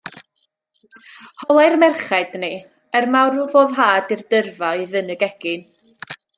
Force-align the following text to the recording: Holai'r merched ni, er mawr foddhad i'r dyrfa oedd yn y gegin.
Holai'r 1.49 1.75
merched 1.83 2.33
ni, 2.45 2.51
er 3.01 3.09
mawr 3.17 3.39
foddhad 3.53 4.13
i'r 4.17 4.27
dyrfa 4.35 4.75
oedd 4.81 5.01
yn 5.05 5.17
y 5.19 5.23
gegin. 5.25 5.73